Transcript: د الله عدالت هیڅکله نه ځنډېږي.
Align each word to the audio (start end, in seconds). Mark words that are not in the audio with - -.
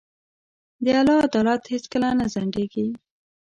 د 0.83 0.85
الله 0.99 1.17
عدالت 1.25 1.61
هیڅکله 1.73 2.09
نه 2.19 2.25
ځنډېږي. 2.33 2.87